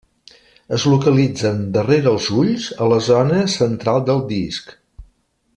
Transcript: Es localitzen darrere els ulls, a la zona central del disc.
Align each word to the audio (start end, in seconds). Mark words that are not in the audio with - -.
Es 0.77 0.85
localitzen 0.93 1.59
darrere 1.75 2.11
els 2.13 2.31
ulls, 2.39 2.71
a 2.87 2.91
la 2.95 2.99
zona 3.11 3.45
central 3.59 4.05
del 4.11 4.29
disc. 4.37 4.77